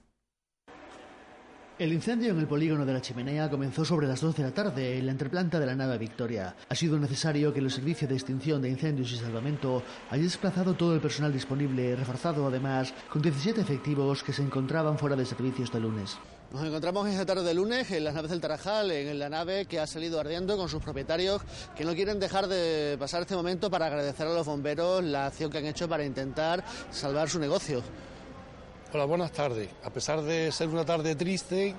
El 1.78 1.92
incendio 1.92 2.32
en 2.32 2.38
el 2.40 2.48
polígono 2.48 2.84
de 2.84 2.92
la 2.92 3.00
chimenea 3.00 3.48
comenzó 3.48 3.84
sobre 3.84 4.08
las 4.08 4.20
2 4.20 4.34
de 4.34 4.42
la 4.42 4.50
tarde 4.50 4.98
en 4.98 5.06
la 5.06 5.12
entreplanta 5.12 5.60
de 5.60 5.66
la 5.66 5.76
nave 5.76 5.96
Victoria. 5.96 6.56
Ha 6.68 6.74
sido 6.74 6.98
necesario 6.98 7.54
que 7.54 7.60
el 7.60 7.70
servicio 7.70 8.08
de 8.08 8.16
extinción 8.16 8.60
de 8.60 8.68
incendios 8.68 9.12
y 9.12 9.16
salvamento 9.16 9.84
haya 10.10 10.24
desplazado 10.24 10.74
todo 10.74 10.92
el 10.92 11.00
personal 11.00 11.32
disponible, 11.32 11.94
reforzado 11.94 12.48
además 12.48 12.92
con 13.08 13.22
17 13.22 13.60
efectivos 13.60 14.24
que 14.24 14.32
se 14.32 14.42
encontraban 14.42 14.98
fuera 14.98 15.14
de 15.14 15.24
servicio 15.24 15.64
este 15.64 15.78
lunes. 15.78 16.18
Nos 16.50 16.64
encontramos 16.64 17.06
esta 17.06 17.24
tarde 17.24 17.44
de 17.44 17.54
lunes 17.54 17.88
en 17.92 18.02
las 18.02 18.14
naves 18.14 18.32
del 18.32 18.40
Tarajal, 18.40 18.90
en 18.90 19.16
la 19.16 19.28
nave 19.28 19.66
que 19.66 19.78
ha 19.78 19.86
salido 19.86 20.18
ardiendo 20.18 20.56
con 20.56 20.68
sus 20.68 20.82
propietarios 20.82 21.42
que 21.76 21.84
no 21.84 21.94
quieren 21.94 22.18
dejar 22.18 22.48
de 22.48 22.96
pasar 22.98 23.20
este 23.20 23.36
momento 23.36 23.70
para 23.70 23.86
agradecer 23.86 24.26
a 24.26 24.34
los 24.34 24.46
bomberos 24.46 25.04
la 25.04 25.26
acción 25.26 25.48
que 25.48 25.58
han 25.58 25.66
hecho 25.66 25.88
para 25.88 26.04
intentar 26.04 26.64
salvar 26.90 27.28
su 27.28 27.38
negocio. 27.38 27.84
Hola, 28.90 29.04
buenas 29.04 29.32
tardes. 29.32 29.68
A 29.84 29.90
pesar 29.90 30.22
de 30.22 30.50
ser 30.50 30.68
una 30.68 30.82
tarde 30.82 31.14
triste 31.14 31.74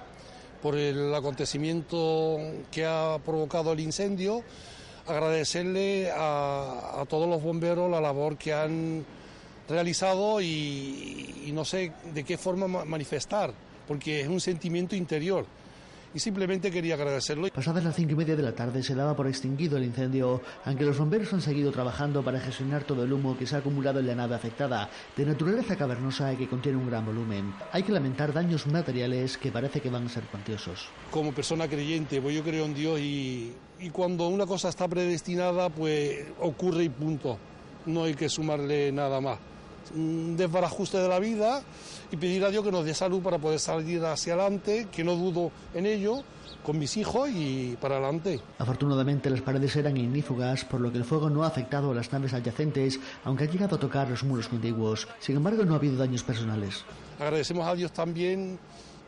por 0.61 0.75
el 0.75 1.11
acontecimiento 1.15 2.37
que 2.71 2.85
ha 2.85 3.17
provocado 3.25 3.71
el 3.73 3.79
incendio, 3.79 4.43
agradecerle 5.07 6.11
a, 6.15 7.03
todos 7.09 7.27
los 7.27 7.41
bomberos 7.41 7.89
la 7.89 7.99
labor 7.99 8.37
que 8.37 8.53
han 8.53 9.03
realizado 9.67 10.39
y, 10.39 11.45
y 11.47 11.51
no 11.51 11.65
sé 11.65 11.93
de 12.13 12.23
qué 12.23 12.37
forma 12.37 12.67
manifestar 12.85 13.55
porque 13.87 14.21
es 14.21 14.27
un 14.27 14.39
sentimiento 14.39 14.95
interior 14.95 15.47
y 16.13 16.19
simplemente 16.19 16.71
quería 16.71 16.95
agradecerlo. 16.95 17.49
Pasadas 17.49 17.83
las 17.83 17.95
cinco 17.95 18.13
y 18.13 18.15
media 18.15 18.35
de 18.35 18.43
la 18.43 18.53
tarde 18.53 18.83
se 18.83 18.95
daba 18.95 19.15
por 19.15 19.27
extinguido 19.27 19.77
el 19.77 19.83
incendio, 19.83 20.41
aunque 20.65 20.85
los 20.85 20.97
bomberos 20.97 21.33
han 21.33 21.41
seguido 21.41 21.71
trabajando 21.71 22.23
para 22.23 22.39
gestionar 22.39 22.83
todo 22.83 23.03
el 23.03 23.13
humo 23.13 23.37
que 23.37 23.45
se 23.45 23.55
ha 23.55 23.59
acumulado 23.59 23.99
en 23.99 24.07
la 24.07 24.15
nave 24.15 24.35
afectada, 24.35 24.89
de 25.15 25.25
naturaleza 25.25 25.75
cavernosa 25.75 26.33
y 26.33 26.37
que 26.37 26.47
contiene 26.47 26.77
un 26.77 26.87
gran 26.87 27.05
volumen. 27.05 27.53
Hay 27.71 27.83
que 27.83 27.91
lamentar 27.91 28.33
daños 28.33 28.67
materiales 28.67 29.37
que 29.37 29.51
parece 29.51 29.81
que 29.81 29.89
van 29.89 30.05
a 30.05 30.09
ser 30.09 30.23
cuantiosos. 30.23 30.89
Como 31.11 31.33
persona 31.33 31.67
creyente, 31.67 32.21
pues 32.21 32.35
yo 32.35 32.43
creo 32.43 32.65
en 32.65 32.73
Dios 32.73 32.99
y, 32.99 33.53
y 33.79 33.89
cuando 33.89 34.27
una 34.27 34.45
cosa 34.45 34.69
está 34.69 34.87
predestinada, 34.87 35.69
pues 35.69 36.25
ocurre 36.39 36.83
y 36.85 36.89
punto. 36.89 37.37
No 37.85 38.03
hay 38.03 38.13
que 38.13 38.29
sumarle 38.29 38.91
nada 38.91 39.21
más. 39.21 39.39
Un 39.95 40.35
desbarajuste 40.37 40.97
de 40.97 41.07
la 41.07 41.19
vida 41.19 41.61
y 42.11 42.17
pedir 42.17 42.43
a 42.45 42.49
Dios 42.49 42.63
que 42.63 42.71
nos 42.71 42.85
dé 42.85 42.93
salud 42.93 43.21
para 43.21 43.37
poder 43.37 43.59
salir 43.59 44.03
hacia 44.05 44.33
adelante, 44.33 44.87
que 44.91 45.03
no 45.03 45.15
dudo 45.15 45.51
en 45.73 45.85
ello, 45.85 46.23
con 46.63 46.77
mis 46.77 46.97
hijos 46.97 47.29
y 47.33 47.77
para 47.81 47.95
adelante. 47.95 48.39
Afortunadamente 48.57 49.29
las 49.29 49.41
paredes 49.41 49.75
eran 49.75 49.97
ignífugas, 49.97 50.65
por 50.65 50.81
lo 50.81 50.91
que 50.91 50.97
el 50.97 51.05
fuego 51.05 51.29
no 51.29 51.43
ha 51.43 51.47
afectado 51.47 51.91
a 51.91 51.95
las 51.95 52.11
naves 52.11 52.33
adyacentes, 52.33 52.99
aunque 53.23 53.45
ha 53.45 53.47
llegado 53.47 53.75
a 53.75 53.79
tocar 53.79 54.09
los 54.09 54.23
muros 54.23 54.47
contiguos. 54.47 55.07
Sin 55.19 55.35
embargo, 55.37 55.63
no 55.65 55.73
ha 55.73 55.77
habido 55.77 55.97
daños 55.97 56.23
personales. 56.23 56.83
Agradecemos 57.19 57.67
a 57.67 57.75
Dios 57.75 57.91
también 57.91 58.59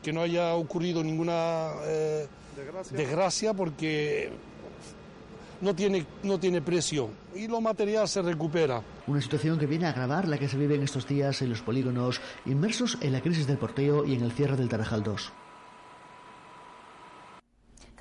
que 0.01 0.11
no 0.11 0.21
haya 0.21 0.55
ocurrido 0.55 1.03
ninguna 1.03 1.73
eh, 1.85 2.27
desgracia 2.91 3.53
porque 3.53 4.31
no 5.61 5.75
tiene, 5.75 6.05
no 6.23 6.39
tiene 6.39 6.61
precio 6.61 7.09
y 7.35 7.47
lo 7.47 7.61
material 7.61 8.07
se 8.07 8.21
recupera. 8.21 8.81
Una 9.07 9.21
situación 9.21 9.57
que 9.57 9.67
viene 9.67 9.85
a 9.85 9.89
agravar 9.89 10.27
la 10.27 10.37
que 10.37 10.47
se 10.47 10.57
vive 10.57 10.75
en 10.75 10.83
estos 10.83 11.07
días 11.07 11.41
en 11.41 11.49
los 11.49 11.61
polígonos, 11.61 12.21
inmersos 12.45 12.97
en 13.01 13.13
la 13.13 13.21
crisis 13.21 13.47
del 13.47 13.57
porteo 13.57 14.05
y 14.05 14.15
en 14.15 14.23
el 14.23 14.31
cierre 14.31 14.57
del 14.57 14.69
Tarajal 14.69 15.03
2. 15.03 15.31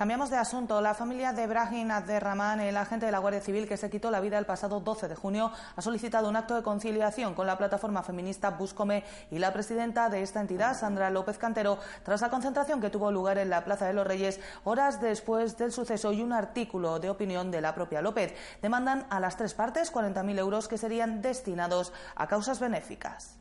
Cambiamos 0.00 0.30
de 0.30 0.38
asunto. 0.38 0.80
La 0.80 0.94
familia 0.94 1.34
de 1.34 1.46
Brahim 1.46 1.90
Abderrahman, 1.90 2.60
el 2.60 2.78
agente 2.78 3.04
de 3.04 3.12
la 3.12 3.18
Guardia 3.18 3.42
Civil 3.42 3.68
que 3.68 3.76
se 3.76 3.90
quitó 3.90 4.10
la 4.10 4.20
vida 4.20 4.38
el 4.38 4.46
pasado 4.46 4.80
12 4.80 5.08
de 5.08 5.14
junio, 5.14 5.52
ha 5.76 5.82
solicitado 5.82 6.26
un 6.26 6.36
acto 6.36 6.54
de 6.54 6.62
conciliación 6.62 7.34
con 7.34 7.46
la 7.46 7.58
plataforma 7.58 8.02
feminista 8.02 8.48
Buscome 8.48 9.04
y 9.30 9.38
la 9.38 9.52
presidenta 9.52 10.08
de 10.08 10.22
esta 10.22 10.40
entidad, 10.40 10.74
Sandra 10.74 11.10
López 11.10 11.36
Cantero, 11.36 11.78
tras 12.02 12.22
la 12.22 12.30
concentración 12.30 12.80
que 12.80 12.88
tuvo 12.88 13.12
lugar 13.12 13.36
en 13.36 13.50
la 13.50 13.62
Plaza 13.62 13.86
de 13.86 13.92
los 13.92 14.06
Reyes 14.06 14.40
horas 14.64 15.02
después 15.02 15.58
del 15.58 15.70
suceso 15.70 16.14
y 16.14 16.22
un 16.22 16.32
artículo 16.32 16.98
de 16.98 17.10
opinión 17.10 17.50
de 17.50 17.60
la 17.60 17.74
propia 17.74 18.00
López. 18.00 18.32
Demandan 18.62 19.06
a 19.10 19.20
las 19.20 19.36
tres 19.36 19.52
partes 19.52 19.92
40.000 19.92 20.38
euros 20.38 20.66
que 20.66 20.78
serían 20.78 21.20
destinados 21.20 21.92
a 22.14 22.26
causas 22.26 22.58
benéficas. 22.58 23.39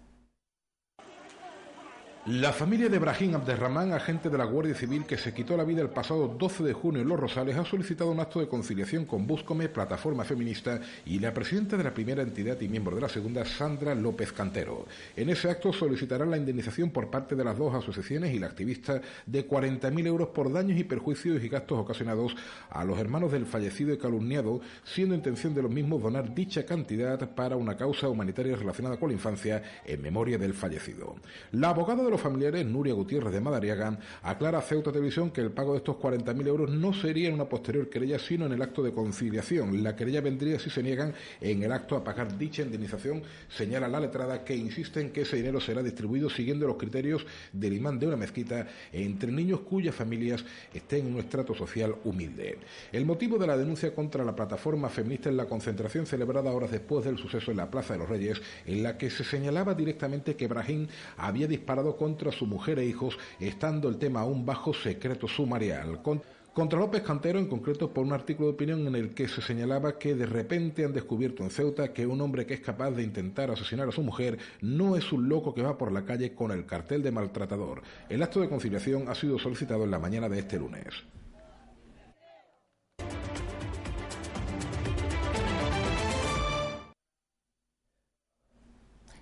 La 2.30 2.54
familia 2.54 2.90
de 2.90 3.00
Brahim 3.00 3.34
Abderrahman, 3.34 3.92
agente 3.92 4.30
de 4.30 4.38
la 4.38 4.44
Guardia 4.44 4.76
Civil 4.76 5.04
que 5.04 5.18
se 5.18 5.34
quitó 5.34 5.58
la 5.58 5.64
vida 5.64 5.82
el 5.82 5.90
pasado 5.90 6.28
12 6.28 6.64
de 6.64 6.74
junio 6.74 7.02
en 7.02 7.10
Los 7.10 7.20
Rosales, 7.20 7.58
ha 7.58 7.66
solicitado 7.66 8.12
un 8.12 8.20
acto 8.20 8.40
de 8.40 8.48
conciliación 8.48 9.06
con 9.06 9.26
Búscome, 9.26 9.68
plataforma 9.68 10.24
feminista, 10.24 10.80
y 11.08 11.18
la 11.18 11.34
presidenta 11.34 11.76
de 11.76 11.86
la 11.86 11.92
primera 11.92 12.22
entidad 12.22 12.62
y 12.62 12.70
miembro 12.70 12.96
de 12.96 13.02
la 13.02 13.10
segunda, 13.10 13.44
Sandra 13.46 13.96
López 13.96 14.32
Cantero. 14.32 14.86
En 15.16 15.32
ese 15.32 15.50
acto 15.50 15.74
solicitarán 15.74 16.30
la 16.30 16.38
indemnización 16.38 16.92
por 16.92 17.10
parte 17.10 17.36
de 17.36 17.44
las 17.44 17.58
dos 17.58 17.74
asociaciones 17.74 18.32
y 18.32 18.38
la 18.38 18.46
activista 18.46 19.02
de 19.26 19.50
40.000 19.50 20.06
euros 20.06 20.28
por 20.28 20.54
daños 20.54 20.78
y 20.78 20.84
perjuicios 20.84 21.44
y 21.44 21.50
gastos 21.50 21.80
ocasionados 21.80 22.36
a 22.70 22.86
los 22.86 23.00
hermanos 23.00 23.32
del 23.32 23.48
fallecido 23.48 23.92
y 23.92 23.98
calumniado, 23.98 24.62
siendo 24.84 25.16
intención 25.16 25.56
de 25.56 25.64
los 25.64 25.72
mismos 25.72 26.04
donar 26.04 26.36
dicha 26.36 26.64
cantidad 26.64 27.28
para 27.34 27.56
una 27.56 27.76
causa 27.76 28.08
humanitaria 28.08 28.56
relacionada 28.56 29.00
con 29.00 29.10
la 29.10 29.16
infancia 29.16 29.64
en 29.84 30.00
memoria 30.00 30.38
del 30.38 30.54
fallecido. 30.54 31.16
La 31.54 31.70
abogada 31.70 32.04
de 32.04 32.12
los 32.12 32.19
familiares, 32.20 32.66
Nuria 32.66 32.94
Gutiérrez 32.94 33.34
de 33.34 33.42
Madariaga, 33.42 33.98
aclara 34.22 34.60
a 34.60 34.62
Ceuta 34.62 34.92
Televisión 34.92 35.32
que 35.32 35.42
el 35.42 35.52
pago 35.52 35.74
de 35.74 35.80
estos 35.80 35.98
40.000 35.98 36.48
euros 36.48 36.70
no 36.70 36.94
sería 36.94 37.30
en 37.30 37.36
una 37.36 37.50
posterior 37.50 37.90
querella, 37.90 38.20
sino 38.20 38.46
en 38.46 38.54
el 38.54 38.62
acto 38.62 38.84
de 38.84 38.92
conciliación. 38.92 39.84
La 39.84 39.96
querella 39.96 40.22
vendría 40.22 40.60
si 40.60 40.70
se 40.70 40.84
niegan 40.84 41.14
en 41.42 41.64
el 41.64 41.72
acto 41.72 41.96
a 41.96 42.04
pagar 42.04 42.38
dicha 42.38 42.62
indemnización, 42.62 43.24
señala 43.50 43.88
la 43.88 44.00
letrada 44.00 44.44
que 44.44 44.56
insiste 44.56 45.02
en 45.02 45.12
que 45.12 45.22
ese 45.22 45.38
dinero 45.38 45.60
será 45.60 45.82
distribuido 45.82 46.30
siguiendo 46.30 46.68
los 46.68 46.78
criterios 46.78 47.26
del 47.54 47.74
imán 47.74 48.00
de 48.00 48.08
una 48.08 48.18
mezquita 48.18 48.68
entre 48.92 49.32
niños 49.32 49.62
cuyas 49.62 49.96
familias 49.96 50.44
estén 50.74 51.08
en 51.08 51.14
un 51.14 51.20
estrato 51.20 51.54
social 51.54 51.96
humilde. 52.04 52.58
El 52.92 53.06
motivo 53.06 53.38
de 53.38 53.48
la 53.48 53.58
denuncia 53.58 53.94
contra 53.94 54.24
la 54.24 54.36
plataforma 54.36 54.90
feminista 54.90 55.30
es 55.30 55.36
la 55.36 55.46
concentración 55.46 56.06
celebrada 56.06 56.52
horas 56.52 56.72
después 56.72 57.06
del 57.06 57.18
suceso 57.18 57.52
en 57.52 57.58
la 57.58 57.70
Plaza 57.70 57.94
de 57.94 58.00
los 58.00 58.10
Reyes, 58.10 58.42
en 58.66 58.84
la 58.84 58.98
que 58.98 59.10
se 59.10 59.24
señalaba 59.24 59.74
directamente 59.74 60.36
que 60.36 60.48
Brahim 60.48 60.88
había 61.18 61.48
disparado 61.48 61.96
contra 62.10 62.32
su 62.32 62.48
mujer 62.48 62.80
e 62.80 62.86
hijos, 62.88 63.20
estando 63.40 63.88
el 63.88 63.98
tema 63.98 64.22
aún 64.22 64.44
bajo 64.44 64.74
secreto 64.74 65.28
sumarial. 65.28 66.02
contra 66.02 66.80
López 66.80 67.04
Cantero, 67.04 67.38
en 67.38 67.46
concreto 67.46 67.94
por 67.94 68.04
un 68.04 68.14
artículo 68.14 68.48
de 68.48 68.56
opinión 68.56 68.88
en 68.88 68.96
el 68.96 69.14
que 69.14 69.28
se 69.28 69.44
señalaba 69.44 70.00
que 70.00 70.16
de 70.16 70.26
repente 70.26 70.84
han 70.84 70.92
descubierto 70.92 71.44
en 71.44 71.52
Ceuta 71.52 71.94
que 71.94 72.08
un 72.08 72.20
hombre 72.20 72.48
que 72.48 72.56
es 72.56 72.62
capaz 72.62 72.90
de 72.92 73.04
intentar 73.04 73.52
asesinar 73.52 73.88
a 73.88 73.92
su 73.92 74.02
mujer 74.02 74.40
no 74.62 74.96
es 74.96 75.14
un 75.14 75.30
loco 75.30 75.54
que 75.54 75.62
va 75.62 75.78
por 75.78 75.92
la 75.92 76.04
calle 76.04 76.34
con 76.34 76.50
el 76.52 76.66
cartel 76.66 77.04
de 77.04 77.12
maltratador. 77.12 77.84
El 78.10 78.24
acto 78.24 78.42
de 78.42 78.50
conciliación 78.50 79.08
ha 79.08 79.14
sido 79.14 79.38
solicitado 79.38 79.84
en 79.84 79.92
la 79.92 80.00
mañana 80.00 80.28
de 80.28 80.40
este 80.40 80.58
lunes. 80.58 80.96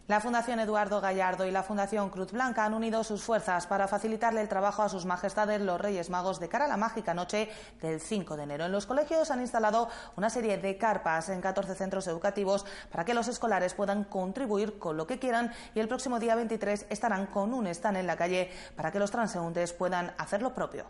La 0.08 0.22
Fundación 0.22 0.62
Eduardo 0.62 1.02
Gallardo 1.02 1.46
y 1.46 1.52
la 1.52 1.64
Fundación 1.64 2.10
Cruz 2.10 2.32
Blanca 2.32 2.64
han 2.64 2.74
unido 2.74 3.04
sus 3.04 3.24
fuerzas 3.24 3.68
para 3.68 3.90
facilitarle 3.90 4.40
el 4.40 4.48
trabajo 4.48 4.82
a 4.82 4.88
sus 4.88 5.06
majestades 5.06 5.60
los 5.60 5.82
Reyes 5.82 6.10
Magos 6.10 6.40
de 6.40 6.48
cara 6.48 6.64
a 6.64 6.70
la 6.70 6.78
mágica 6.78 7.14
noche 7.14 7.50
del 7.82 8.00
5 8.00 8.38
de 8.38 8.44
enero. 8.44 8.64
En 8.64 8.72
los 8.72 8.86
colegios 8.86 9.32
han 9.32 9.42
instalado 9.42 9.90
una 10.16 10.30
serie 10.30 10.60
de 10.60 10.78
carpas 10.78 11.28
en 11.28 11.42
14 11.42 11.76
centros 11.76 12.08
educativos 12.08 12.66
para 12.90 13.04
que 13.04 13.14
los 13.14 13.28
escolares 13.28 13.74
puedan 13.74 14.06
contribuir 14.06 14.80
con 14.80 14.96
lo 14.96 15.06
que 15.06 15.20
quieran 15.20 15.52
y 15.76 15.82
el 15.82 15.90
próximo 15.90 16.20
día 16.20 16.36
23 16.36 16.86
estarán 16.90 17.26
con 17.26 17.54
un 17.54 17.68
stand 17.68 17.98
en 17.98 18.08
la 18.08 18.16
calle 18.16 18.50
para 18.78 18.94
que 18.94 19.00
los 19.00 19.12
transeúntes 19.12 19.74
puedan 19.74 20.14
hacer 20.18 20.42
lo 20.42 20.56
propio. 20.56 20.86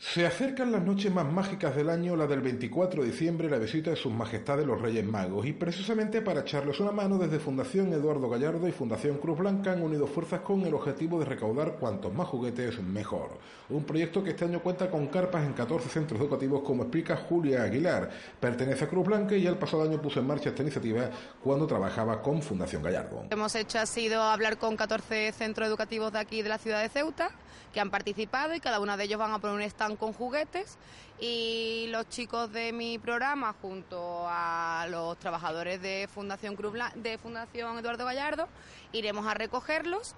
Se 0.00 0.26
acercan 0.26 0.72
las 0.72 0.82
noches 0.82 1.12
más 1.12 1.30
mágicas 1.30 1.76
del 1.76 1.90
año, 1.90 2.16
la 2.16 2.26
del 2.26 2.40
24 2.40 3.02
de 3.02 3.10
diciembre, 3.10 3.50
la 3.50 3.58
visita 3.58 3.90
de 3.90 3.96
sus 3.96 4.10
majestades 4.10 4.66
los 4.66 4.80
Reyes 4.80 5.04
Magos, 5.04 5.44
y 5.44 5.52
precisamente 5.52 6.22
para 6.22 6.40
echarles 6.40 6.80
una 6.80 6.90
mano 6.90 7.18
desde 7.18 7.38
Fundación 7.38 7.92
Eduardo 7.92 8.30
Gallardo 8.30 8.66
y 8.66 8.72
Fundación 8.72 9.18
Cruz 9.18 9.38
Blanca 9.38 9.72
han 9.72 9.82
unido 9.82 10.06
fuerzas 10.06 10.40
con 10.40 10.62
el 10.62 10.72
objetivo 10.72 11.18
de 11.18 11.26
recaudar 11.26 11.74
cuantos 11.74 12.14
más 12.14 12.26
juguetes 12.28 12.82
mejor. 12.82 13.38
Un 13.68 13.84
proyecto 13.84 14.24
que 14.24 14.30
este 14.30 14.46
año 14.46 14.60
cuenta 14.60 14.90
con 14.90 15.06
carpas 15.08 15.44
en 15.44 15.52
14 15.52 15.90
centros 15.90 16.18
educativos, 16.18 16.62
como 16.62 16.84
explica 16.84 17.16
Julia 17.16 17.64
Aguilar. 17.64 18.10
Pertenece 18.40 18.86
a 18.86 18.88
Cruz 18.88 19.06
Blanca 19.06 19.36
y 19.36 19.42
ya 19.42 19.50
el 19.50 19.58
pasado 19.58 19.82
año 19.82 20.00
puso 20.00 20.18
en 20.18 20.26
marcha 20.26 20.48
esta 20.48 20.62
iniciativa 20.62 21.10
cuando 21.44 21.66
trabajaba 21.66 22.22
con 22.22 22.40
Fundación 22.40 22.82
Gallardo. 22.82 23.24
Lo 23.24 23.28
que 23.28 23.34
hemos 23.34 23.54
hecho 23.54 23.78
ha 23.78 23.86
sido 23.86 24.22
hablar 24.22 24.56
con 24.56 24.76
14 24.76 25.30
centros 25.32 25.68
educativos 25.68 26.10
de 26.10 26.20
aquí 26.20 26.40
de 26.40 26.48
la 26.48 26.56
ciudad 26.56 26.80
de 26.80 26.88
Ceuta 26.88 27.30
que 27.72 27.80
han 27.80 27.90
participado 27.90 28.54
y 28.54 28.60
cada 28.60 28.80
uno 28.80 28.96
de 28.96 29.04
ellos 29.04 29.18
van 29.18 29.32
a 29.32 29.38
poner 29.38 29.56
un 29.56 29.62
stand 29.62 29.89
con 29.96 30.12
juguetes 30.12 30.78
y 31.18 31.86
los 31.90 32.08
chicos 32.08 32.52
de 32.52 32.72
mi 32.72 32.98
programa 32.98 33.54
junto 33.60 34.24
a 34.28 34.86
los 34.88 35.18
trabajadores 35.18 35.82
de 35.82 36.08
Fundación 36.12 36.56
Cruz 36.56 36.74
de 36.94 37.18
Fundación 37.18 37.78
Eduardo 37.78 38.04
Gallardo 38.04 38.48
iremos 38.92 39.26
a 39.26 39.34
recogerlos 39.34 40.14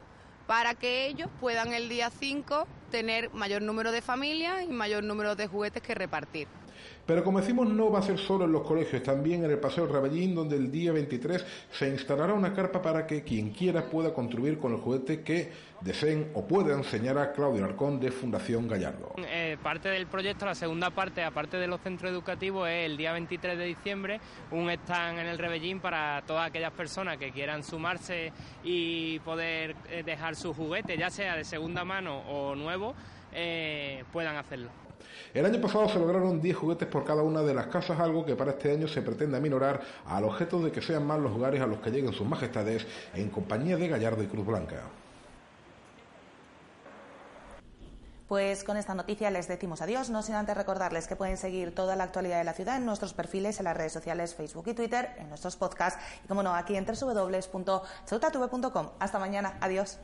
para 0.47 0.75
que 0.75 1.07
ellos 1.07 1.29
puedan 1.41 1.73
el 1.73 1.89
día 1.89 2.11
5 2.11 2.67
tener 2.91 3.31
mayor 3.33 3.63
número 3.63 3.93
de 3.93 4.03
familias 4.03 4.65
y 4.65 4.69
mayor 4.69 5.05
número 5.05 5.35
de 5.35 5.47
juguetes 5.47 5.83
que 5.83 5.95
repartir. 5.95 6.49
Pero 7.07 7.25
como 7.25 7.41
decimos, 7.41 7.69
no 7.69 7.91
va 7.91 7.99
a 7.99 8.03
ser 8.03 8.19
solo 8.19 8.45
en 8.45 8.53
los 8.53 8.63
colegios, 8.63 9.03
también 9.03 9.45
en 9.45 9.51
el 9.51 9.59
Paseo 9.59 9.87
Rabellín, 9.87 10.35
donde 10.35 10.57
el 10.57 10.71
día 10.71 10.93
23 10.93 11.45
se 11.73 11.89
instalará 11.89 12.33
una 12.33 12.55
carpa 12.55 12.81
para 12.81 13.07
que 13.07 13.25
quien 13.25 13.51
quiera 13.51 13.91
pueda 13.91 14.15
contribuir 14.15 14.59
con 14.59 14.73
el 14.73 14.79
juguete 14.79 15.23
que 15.23 15.51
deseen 15.81 16.31
o 16.35 16.47
pueda 16.47 16.75
enseñar 16.75 17.19
a 17.19 17.33
Claudio 17.33 17.65
Arcón 17.65 17.99
de 17.99 18.13
Fundación 18.13 18.69
Gallardo. 18.69 19.15
Eh, 19.19 19.57
parte 19.61 19.89
del 19.89 20.07
proyecto, 20.07 20.47
la 20.47 20.55
segunda 20.55 20.91
parte, 20.91 21.25
aparte 21.25 21.57
de 21.57 21.67
los 21.67 21.81
centros 21.81 22.11
educativos, 22.11 22.69
es 22.69 22.87
el 22.87 22.97
día 22.97 23.13
23 23.13 23.59
de 23.59 23.65
diciembre, 23.65 24.21
un 24.53 24.71
stand 24.71 25.19
en 25.19 25.27
el 25.27 25.39
Rebellín 25.39 25.81
para 25.81 26.23
todas 26.25 26.49
aquellas 26.49 26.73
personas 26.73 27.19
que 27.19 27.33
quieran 27.33 27.65
sumarse 27.65 28.33
y 28.63 29.19
poder 29.21 29.75
eh, 29.91 30.05
dejar 30.05 30.37
su 30.37 30.55
juguete, 30.55 30.97
ya 30.97 31.11
sea 31.11 31.37
de 31.37 31.45
segunda 31.45 31.85
mano 31.85 32.21
o 32.29 32.55
nuevo, 32.55 32.95
eh, 33.33 34.05
puedan 34.13 34.37
hacerlo. 34.37 34.71
El 35.35 35.47
año 35.47 35.61
pasado 35.61 35.89
se 35.89 35.99
lograron 35.99 36.41
10 36.41 36.57
juguetes 36.57 36.89
por 36.89 37.05
cada 37.05 37.23
una 37.23 37.43
de 37.43 37.55
las 37.55 37.67
casas, 37.67 37.99
algo 37.99 38.25
que 38.25 38.37
para 38.37 38.53
este 38.53 38.73
año 38.73 38.89
se 38.89 39.03
pretende 39.03 39.37
aminorar 39.37 39.81
al 40.07 40.25
objeto 40.25 40.61
de 40.61 40.71
que 40.71 40.83
sean 40.83 41.07
más 41.07 41.21
los 41.21 41.33
lugares 41.33 41.61
a 41.61 41.67
los 41.67 41.81
que 41.81 41.91
lleguen 41.91 42.13
sus 42.13 42.27
majestades 42.27 42.87
en 43.15 43.31
compañía 43.31 43.77
de 43.77 43.89
Gallardo 43.89 44.23
y 44.23 44.27
Cruz 44.27 44.47
Blanca. 44.47 44.83
Pues 48.33 48.65
con 48.65 48.79
esta 48.79 48.95
noticia 48.95 49.31
les 49.31 49.47
decimos 49.47 49.83
adiós, 49.83 50.09
no 50.09 50.23
sin 50.23 50.37
antes 50.37 50.57
recordarles 50.57 51.07
que 51.07 51.17
pueden 51.17 51.37
seguir 51.37 51.75
toda 51.75 51.97
la 51.97 52.05
actualidad 52.05 52.39
de 52.39 52.45
la 52.45 52.55
ciudad 52.55 52.79
en 52.79 52.87
nuestros 52.87 53.13
perfiles 53.13 53.59
en 53.59 53.65
las 53.65 53.77
redes 53.77 53.93
sociales 53.93 54.35
Facebook 54.35 54.69
y 54.69 54.73
Twitter, 54.73 55.11
en 55.19 55.29
nuestros 55.29 55.57
podcasts 55.57 56.03
y 56.25 56.29
como 56.29 56.43
no, 56.43 56.55
aquí 56.55 56.75
en 56.75 56.87
www.cheutatv.com. 56.87 58.89
Hasta 58.99 59.19
mañana, 59.19 59.59
adiós. 59.61 59.99